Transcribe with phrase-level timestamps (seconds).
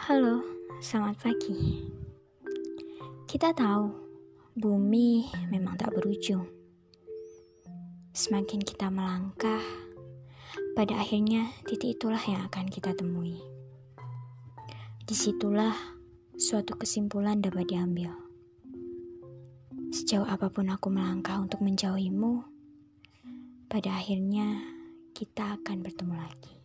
[0.00, 0.40] Halo,
[0.80, 1.84] selamat pagi.
[3.28, 3.92] Kita tahu
[4.56, 6.48] bumi memang tak berujung.
[8.16, 9.60] Semakin kita melangkah,
[10.72, 13.44] pada akhirnya titik itulah yang akan kita temui.
[15.04, 15.76] Di situlah
[16.32, 18.16] suatu kesimpulan dapat diambil.
[19.92, 22.40] Sejauh apa pun aku melangkah untuk menjauhimu,
[23.68, 24.64] pada akhirnya
[25.12, 26.59] kita akan bertemu lagi.